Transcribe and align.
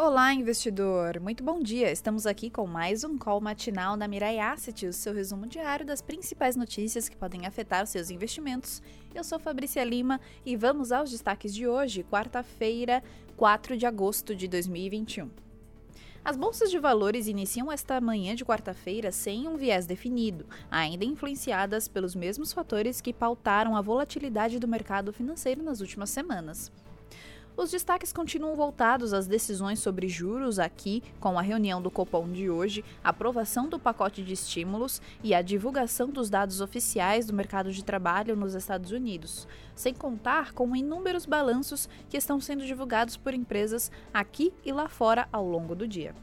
Olá, 0.00 0.32
investidor! 0.32 1.18
Muito 1.18 1.42
bom 1.42 1.60
dia! 1.60 1.90
Estamos 1.90 2.24
aqui 2.24 2.48
com 2.48 2.68
mais 2.68 3.02
um 3.02 3.18
call 3.18 3.40
matinal 3.40 3.96
da 3.96 4.06
Mirai 4.06 4.38
Asset, 4.38 4.86
o 4.86 4.92
seu 4.92 5.12
resumo 5.12 5.44
diário 5.44 5.84
das 5.84 6.00
principais 6.00 6.54
notícias 6.54 7.08
que 7.08 7.16
podem 7.16 7.46
afetar 7.46 7.82
os 7.82 7.90
seus 7.90 8.08
investimentos. 8.08 8.80
Eu 9.12 9.24
sou 9.24 9.40
Fabrícia 9.40 9.82
Lima 9.82 10.20
e 10.46 10.54
vamos 10.54 10.92
aos 10.92 11.10
destaques 11.10 11.52
de 11.52 11.66
hoje, 11.66 12.04
quarta-feira, 12.04 13.02
4 13.36 13.76
de 13.76 13.86
agosto 13.86 14.36
de 14.36 14.46
2021. 14.46 15.28
As 16.24 16.36
bolsas 16.36 16.70
de 16.70 16.78
valores 16.78 17.26
iniciam 17.26 17.72
esta 17.72 18.00
manhã 18.00 18.36
de 18.36 18.44
quarta-feira 18.44 19.10
sem 19.10 19.48
um 19.48 19.56
viés 19.56 19.84
definido, 19.84 20.46
ainda 20.70 21.04
influenciadas 21.04 21.88
pelos 21.88 22.14
mesmos 22.14 22.52
fatores 22.52 23.00
que 23.00 23.12
pautaram 23.12 23.74
a 23.74 23.80
volatilidade 23.80 24.60
do 24.60 24.68
mercado 24.68 25.12
financeiro 25.12 25.60
nas 25.60 25.80
últimas 25.80 26.10
semanas. 26.10 26.70
Os 27.58 27.72
destaques 27.72 28.12
continuam 28.12 28.54
voltados 28.54 29.12
às 29.12 29.26
decisões 29.26 29.80
sobre 29.80 30.06
juros 30.06 30.60
aqui, 30.60 31.02
com 31.18 31.36
a 31.36 31.42
reunião 31.42 31.82
do 31.82 31.90
Copom 31.90 32.30
de 32.30 32.48
hoje, 32.48 32.84
aprovação 33.02 33.68
do 33.68 33.80
pacote 33.80 34.22
de 34.22 34.32
estímulos 34.32 35.02
e 35.24 35.34
a 35.34 35.42
divulgação 35.42 36.08
dos 36.08 36.30
dados 36.30 36.60
oficiais 36.60 37.26
do 37.26 37.32
mercado 37.32 37.72
de 37.72 37.82
trabalho 37.82 38.36
nos 38.36 38.54
Estados 38.54 38.92
Unidos, 38.92 39.48
sem 39.74 39.92
contar 39.92 40.52
com 40.52 40.76
inúmeros 40.76 41.26
balanços 41.26 41.88
que 42.08 42.16
estão 42.16 42.40
sendo 42.40 42.64
divulgados 42.64 43.16
por 43.16 43.34
empresas 43.34 43.90
aqui 44.14 44.54
e 44.64 44.70
lá 44.70 44.88
fora 44.88 45.28
ao 45.32 45.44
longo 45.44 45.74
do 45.74 45.88
dia. 45.88 46.14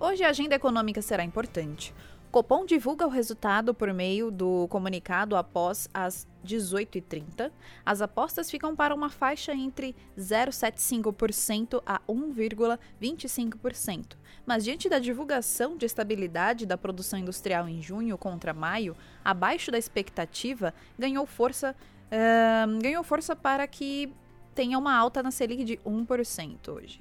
Hoje 0.00 0.24
a 0.24 0.30
agenda 0.30 0.54
econômica 0.54 1.02
será 1.02 1.22
importante. 1.22 1.94
Copom 2.36 2.66
divulga 2.66 3.06
o 3.06 3.08
resultado 3.08 3.72
por 3.72 3.90
meio 3.94 4.30
do 4.30 4.68
comunicado 4.68 5.36
após 5.36 5.88
as 5.94 6.28
18h30. 6.44 7.50
As 7.82 8.02
apostas 8.02 8.50
ficam 8.50 8.76
para 8.76 8.94
uma 8.94 9.08
faixa 9.08 9.54
entre 9.54 9.96
0,75% 10.18 11.82
a 11.86 11.98
1,25%. 12.06 14.18
Mas 14.44 14.64
diante 14.64 14.86
da 14.86 14.98
divulgação 14.98 15.78
de 15.78 15.86
estabilidade 15.86 16.66
da 16.66 16.76
produção 16.76 17.18
industrial 17.18 17.66
em 17.66 17.80
junho 17.80 18.18
contra 18.18 18.52
maio, 18.52 18.94
abaixo 19.24 19.70
da 19.70 19.78
expectativa, 19.78 20.74
ganhou 20.98 21.24
força, 21.24 21.74
uh, 22.12 22.82
ganhou 22.82 23.02
força 23.02 23.34
para 23.34 23.66
que 23.66 24.12
tenha 24.54 24.78
uma 24.78 24.94
alta 24.94 25.22
na 25.22 25.30
Selic 25.30 25.64
de 25.64 25.78
1% 25.78 26.68
hoje. 26.68 27.00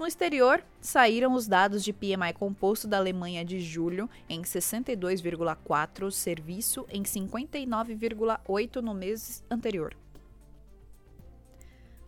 No 0.00 0.06
exterior, 0.06 0.64
saíram 0.80 1.34
os 1.34 1.46
dados 1.46 1.84
de 1.84 1.92
PMI 1.92 2.32
composto 2.32 2.88
da 2.88 2.96
Alemanha 2.96 3.44
de 3.44 3.60
julho 3.60 4.08
em 4.30 4.40
62,4, 4.40 6.10
serviço 6.10 6.86
em 6.88 7.02
59,8 7.02 8.76
no 8.76 8.94
mês 8.94 9.44
anterior. 9.50 9.94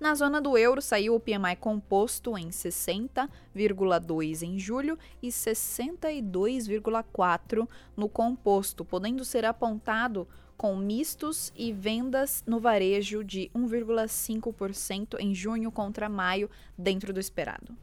Na 0.00 0.14
zona 0.14 0.40
do 0.40 0.56
euro, 0.56 0.80
saiu 0.80 1.14
o 1.14 1.20
PMI 1.20 1.54
composto 1.60 2.38
em 2.38 2.48
60,2 2.48 4.42
em 4.42 4.58
julho 4.58 4.98
e 5.22 5.28
62,4 5.28 7.68
no 7.94 8.08
composto, 8.08 8.86
podendo 8.86 9.22
ser 9.22 9.44
apontado 9.44 10.26
com 10.62 10.76
mistos 10.76 11.52
e 11.56 11.72
vendas 11.72 12.44
no 12.46 12.60
varejo 12.60 13.24
de 13.24 13.50
1,5% 13.52 15.16
em 15.18 15.34
junho 15.34 15.72
contra 15.72 16.08
maio, 16.08 16.48
dentro 16.78 17.12
do 17.12 17.18
esperado. 17.18 17.76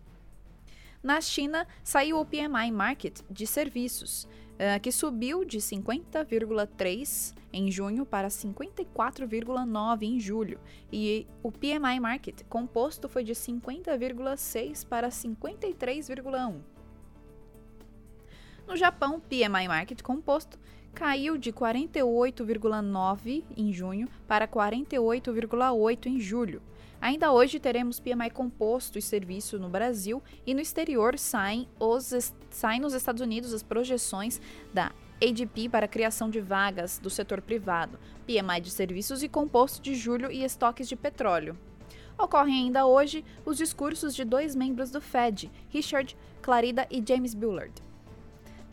Na 1.03 1.19
China, 1.19 1.67
saiu 1.83 2.17
o 2.22 2.25
PMI 2.25 2.72
Market 2.72 3.19
de 3.30 3.45
serviços, 3.45 4.23
uh, 4.23 4.80
que 4.81 4.94
subiu 4.94 5.44
de 5.44 5.57
50,3 5.57 7.35
em 7.52 7.69
junho 7.69 8.05
para 8.05 8.30
54,9 8.30 10.03
em 10.03 10.17
julho, 10.17 10.57
e 10.89 11.27
o 11.44 11.52
PMI 11.52 12.00
Market 12.00 12.44
composto 12.47 13.09
foi 13.09 13.25
de 13.25 13.33
50,6 13.33 14.88
para 14.88 15.09
53,1. 15.09 16.61
No 18.66 18.78
Japão, 18.78 19.17
o 19.17 19.19
PMI 19.19 19.67
Market 19.67 20.01
composto 20.01 20.57
caiu 20.99 21.37
de 21.37 21.53
48,9 21.53 23.45
em 23.55 23.71
junho 23.71 24.09
para 24.27 24.45
48,8 24.45 26.07
em 26.07 26.19
julho. 26.19 26.61
Ainda 26.99 27.31
hoje 27.31 27.57
teremos 27.57 28.01
PMI 28.01 28.29
composto 28.29 28.99
e 28.99 29.01
serviço 29.01 29.57
no 29.57 29.69
Brasil 29.69 30.21
e 30.45 30.53
no 30.53 30.59
exterior 30.59 31.17
saem, 31.17 31.69
os, 31.79 32.33
saem 32.49 32.81
nos 32.81 32.93
Estados 32.93 33.21
Unidos 33.21 33.53
as 33.53 33.63
projeções 33.63 34.41
da 34.73 34.91
ADP 35.23 35.69
para 35.69 35.87
criação 35.87 36.29
de 36.29 36.41
vagas 36.41 36.99
do 36.99 37.09
setor 37.09 37.41
privado, 37.41 37.97
PMI 38.27 38.59
de 38.59 38.69
serviços 38.69 39.23
e 39.23 39.29
composto 39.29 39.81
de 39.81 39.95
julho 39.95 40.29
e 40.29 40.43
estoques 40.43 40.89
de 40.89 40.97
petróleo. 40.97 41.57
Ocorrem 42.17 42.66
ainda 42.66 42.85
hoje 42.85 43.23
os 43.45 43.55
discursos 43.55 44.13
de 44.13 44.25
dois 44.25 44.53
membros 44.53 44.91
do 44.91 44.99
Fed, 44.99 45.49
Richard 45.69 46.17
Clarida 46.41 46.85
e 46.91 47.01
James 47.07 47.33
Bullard. 47.33 47.88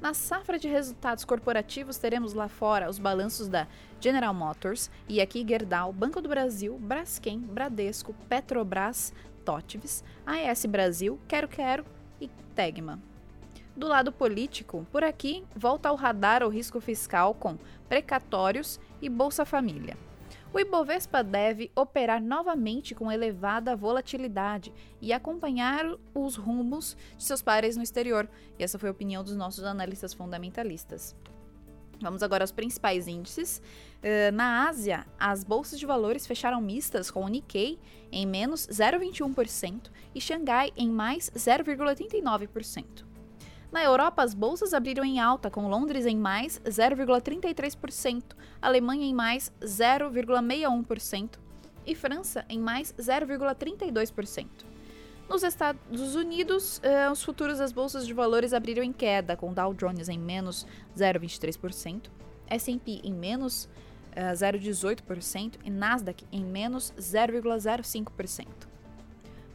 Na 0.00 0.12
safra 0.12 0.58
de 0.58 0.68
resultados 0.68 1.24
corporativos, 1.24 1.96
teremos 1.96 2.34
lá 2.34 2.48
fora 2.48 2.88
os 2.88 2.98
balanços 2.98 3.48
da 3.48 3.66
General 3.98 4.34
Motors, 4.34 4.90
e 5.08 5.20
aqui 5.20 5.44
Gerdau, 5.46 5.92
Banco 5.92 6.20
do 6.20 6.28
Brasil, 6.28 6.78
Braskem, 6.78 7.38
Bradesco, 7.38 8.14
Petrobras, 8.28 9.12
Totves, 9.44 10.04
AES 10.26 10.66
Brasil, 10.66 11.18
Quero 11.26 11.48
Quero 11.48 11.84
e 12.20 12.28
Tegma. 12.54 13.00
Do 13.74 13.88
lado 13.88 14.12
político, 14.12 14.86
por 14.92 15.02
aqui 15.02 15.44
volta 15.54 15.88
ao 15.88 15.96
radar 15.96 16.42
o 16.42 16.48
risco 16.48 16.80
fiscal 16.80 17.34
com 17.34 17.58
precatórios 17.88 18.78
e 19.00 19.08
Bolsa 19.08 19.44
Família 19.44 19.96
o 20.52 20.58
Ibovespa 20.58 21.22
deve 21.22 21.70
operar 21.74 22.22
novamente 22.22 22.94
com 22.94 23.10
elevada 23.10 23.76
volatilidade 23.76 24.72
e 25.00 25.12
acompanhar 25.12 25.84
os 26.14 26.36
rumos 26.36 26.96
de 27.16 27.24
seus 27.24 27.42
pares 27.42 27.76
no 27.76 27.82
exterior. 27.82 28.28
E 28.58 28.64
essa 28.64 28.78
foi 28.78 28.88
a 28.88 28.92
opinião 28.92 29.22
dos 29.22 29.36
nossos 29.36 29.64
analistas 29.64 30.14
fundamentalistas. 30.14 31.14
Vamos 32.00 32.22
agora 32.22 32.44
aos 32.44 32.52
principais 32.52 33.08
índices. 33.08 33.62
Uh, 33.98 34.32
na 34.32 34.68
Ásia, 34.68 35.06
as 35.18 35.42
bolsas 35.42 35.78
de 35.78 35.86
valores 35.86 36.26
fecharam 36.26 36.60
mistas 36.60 37.10
com 37.10 37.24
o 37.24 37.28
Nikkei 37.28 37.78
em 38.12 38.26
menos 38.26 38.66
0,21% 38.66 39.90
e 40.14 40.20
Xangai 40.20 40.72
em 40.76 40.90
mais 40.90 41.30
0,89%. 41.30 43.15
Na 43.70 43.82
Europa, 43.82 44.22
as 44.22 44.32
bolsas 44.32 44.72
abriram 44.72 45.04
em 45.04 45.18
alta, 45.18 45.50
com 45.50 45.68
Londres 45.68 46.06
em 46.06 46.16
mais 46.16 46.60
0,33%, 46.60 48.22
Alemanha 48.62 49.06
em 49.06 49.14
mais 49.14 49.52
0,61% 49.60 51.30
e 51.84 51.94
França 51.94 52.44
em 52.48 52.58
mais 52.58 52.92
0,32%. 52.98 54.46
Nos 55.28 55.42
Estados 55.42 56.14
Unidos, 56.14 56.80
eh, 56.84 57.10
os 57.10 57.22
futuros 57.22 57.58
das 57.58 57.72
bolsas 57.72 58.06
de 58.06 58.14
valores 58.14 58.52
abriram 58.52 58.84
em 58.84 58.92
queda, 58.92 59.36
com 59.36 59.52
Dow 59.52 59.74
Jones 59.74 60.08
em 60.08 60.18
menos 60.18 60.64
0,23%, 60.96 62.10
S&P 62.48 63.00
em 63.02 63.12
menos 63.12 63.68
0,18% 64.14 65.56
eh, 65.56 65.58
e 65.64 65.70
Nasdaq 65.70 66.24
em 66.30 66.44
menos 66.44 66.92
0,05%. 66.96 68.46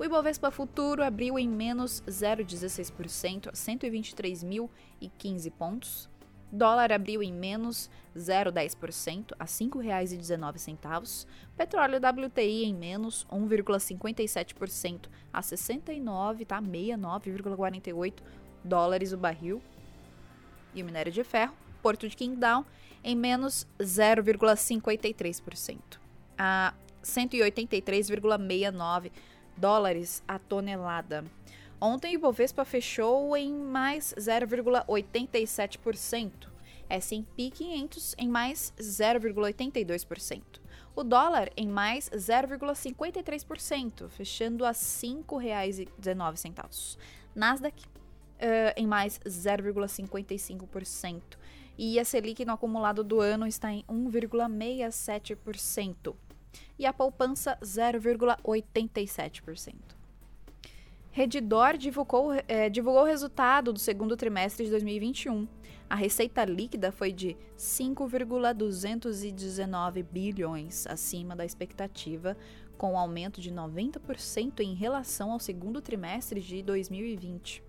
O 0.02 0.04
Ibovespa 0.04 0.50
Futuro 0.50 1.04
abriu 1.04 1.38
em 1.38 1.48
menos 1.48 2.02
0,16% 2.08 3.50
a 3.50 3.52
123.015 3.52 5.52
pontos. 5.52 6.10
Dólar 6.52 6.92
abriu 6.92 7.22
em 7.22 7.32
menos 7.32 7.88
0,10% 8.18 9.34
a 9.38 9.44
R$ 9.44 9.48
5,19. 9.48 11.28
Petróleo 11.56 12.00
WTI 12.00 12.64
em 12.64 12.74
menos 12.74 13.28
1,57% 13.32 15.02
a 15.32 15.40
69, 15.40 16.46
tá? 16.46 16.60
69,48 16.60 18.14
dólares 18.64 19.14
o 19.14 19.18
barril. 19.18 19.62
E 20.74 20.82
o 20.82 20.86
minério 20.86 21.12
de 21.12 21.24
ferro, 21.24 21.54
Porto 21.80 22.10
de 22.10 22.16
Qingdao, 22.16 22.66
em 23.04 23.16
menos 23.16 23.68
0,53% 23.80 25.78
a 26.40 26.74
183,69 27.04 29.12
dólares 29.62 30.22
a 30.28 30.38
tonelada. 30.40 31.24
Ontem 31.80 32.16
o 32.16 32.18
Ibovespa 32.20 32.66
fechou 32.66 33.38
em 33.38 33.54
mais 33.54 34.16
0,87%, 34.18 36.50
S&P 36.90 37.52
500 37.52 38.16
em 38.18 38.28
mais 38.28 38.74
0,82%. 38.80 40.42
O 40.96 41.04
dólar 41.04 41.52
em 41.56 41.68
mais 41.68 42.10
0,53%, 42.10 44.10
fechando 44.10 44.66
a 44.66 44.70
R$ 44.70 44.74
5,19. 44.74 46.98
Nasdaq 47.34 47.86
uh, 47.86 47.88
em 48.76 48.86
mais 48.88 49.20
0,55%. 49.20 51.22
E 51.78 51.98
a 52.00 52.06
Selic 52.06 52.44
no 52.44 52.54
acumulado 52.54 53.04
do 53.04 53.22
ano 53.22 53.46
está 53.48 53.72
em 53.72 53.84
1,67% 53.84 56.16
e 56.78 56.86
a 56.86 56.94
poupança 56.94 57.58
0,87%. 57.62 60.02
Redditor 61.14 61.78
divulgou, 61.78 62.32
é, 62.48 62.70
divulgou 62.70 63.02
o 63.02 63.06
resultado 63.06 63.74
do 63.74 63.80
segundo 63.80 64.16
trimestre 64.16 64.64
de 64.64 64.72
2021. 64.72 65.46
A 65.90 65.96
receita 65.96 66.46
líquida 66.46 66.90
foi 66.90 67.12
de 67.12 67.36
5,219 67.58 70.04
bilhões, 70.04 70.88
acima 70.88 71.36
da 71.36 71.44
expectativa, 71.44 72.38
com 72.78 72.94
um 72.94 72.98
aumento 72.98 73.42
de 73.42 73.52
90% 73.52 74.62
em 74.62 74.74
relação 74.74 75.34
ao 75.34 75.40
segundo 75.40 75.82
trimestre 75.82 76.40
de 76.40 76.64
2020. 76.64 77.62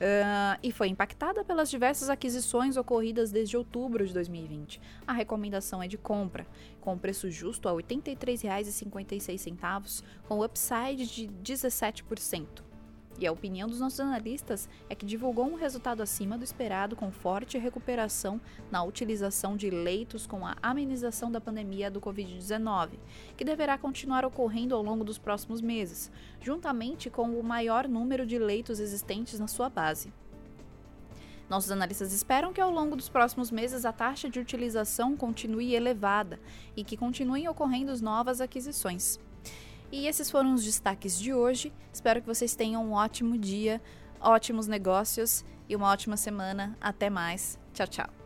Uh, 0.00 0.56
e 0.62 0.72
foi 0.72 0.88
impactada 0.88 1.44
pelas 1.44 1.68
diversas 1.68 2.08
aquisições 2.08 2.78
ocorridas 2.78 3.30
desde 3.30 3.54
outubro 3.54 4.06
de 4.06 4.14
2020. 4.14 4.80
A 5.06 5.12
recomendação 5.12 5.82
é 5.82 5.88
de 5.88 5.98
compra, 5.98 6.46
com 6.80 6.96
preço 6.96 7.30
justo 7.30 7.68
a 7.68 7.72
R$ 7.72 7.82
83,56, 7.82 10.02
com 10.26 10.42
upside 10.42 11.06
de 11.06 11.28
17%. 11.54 12.69
E 13.18 13.26
a 13.26 13.32
opinião 13.32 13.68
dos 13.68 13.80
nossos 13.80 14.00
analistas 14.00 14.68
é 14.88 14.94
que 14.94 15.04
divulgou 15.04 15.44
um 15.44 15.54
resultado 15.54 16.02
acima 16.02 16.38
do 16.38 16.44
esperado, 16.44 16.96
com 16.96 17.10
forte 17.10 17.58
recuperação 17.58 18.40
na 18.70 18.82
utilização 18.82 19.56
de 19.56 19.68
leitos 19.68 20.26
com 20.26 20.46
a 20.46 20.56
amenização 20.62 21.30
da 21.30 21.40
pandemia 21.40 21.90
do 21.90 22.00
Covid-19, 22.00 22.92
que 23.36 23.44
deverá 23.44 23.76
continuar 23.76 24.24
ocorrendo 24.24 24.74
ao 24.74 24.82
longo 24.82 25.04
dos 25.04 25.18
próximos 25.18 25.60
meses, 25.60 26.10
juntamente 26.40 27.10
com 27.10 27.38
o 27.38 27.42
maior 27.42 27.86
número 27.88 28.24
de 28.24 28.38
leitos 28.38 28.80
existentes 28.80 29.38
na 29.38 29.48
sua 29.48 29.68
base. 29.68 30.12
Nossos 31.50 31.72
analistas 31.72 32.12
esperam 32.12 32.52
que 32.52 32.60
ao 32.60 32.70
longo 32.70 32.94
dos 32.94 33.08
próximos 33.08 33.50
meses 33.50 33.84
a 33.84 33.92
taxa 33.92 34.30
de 34.30 34.38
utilização 34.38 35.16
continue 35.16 35.74
elevada 35.74 36.38
e 36.76 36.84
que 36.84 36.96
continuem 36.96 37.48
ocorrendo 37.48 38.00
novas 38.00 38.40
aquisições. 38.40 39.18
E 39.92 40.06
esses 40.06 40.30
foram 40.30 40.54
os 40.54 40.64
destaques 40.64 41.18
de 41.18 41.34
hoje. 41.34 41.72
Espero 41.92 42.20
que 42.20 42.26
vocês 42.26 42.54
tenham 42.54 42.84
um 42.84 42.92
ótimo 42.92 43.36
dia, 43.36 43.80
ótimos 44.20 44.66
negócios 44.66 45.44
e 45.68 45.74
uma 45.74 45.90
ótima 45.90 46.16
semana. 46.16 46.76
Até 46.80 47.10
mais. 47.10 47.58
Tchau, 47.72 47.86
tchau. 47.86 48.19